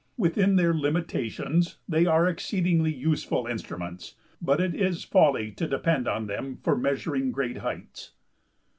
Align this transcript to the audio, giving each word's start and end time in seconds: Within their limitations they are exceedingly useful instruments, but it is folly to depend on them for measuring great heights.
Within 0.17 0.55
their 0.55 0.73
limitations 0.73 1.77
they 1.87 2.07
are 2.07 2.25
exceedingly 2.27 2.91
useful 2.91 3.45
instruments, 3.45 4.15
but 4.41 4.59
it 4.59 4.73
is 4.73 5.03
folly 5.03 5.51
to 5.51 5.67
depend 5.67 6.07
on 6.07 6.25
them 6.25 6.57
for 6.63 6.75
measuring 6.75 7.31
great 7.31 7.57
heights. 7.57 8.13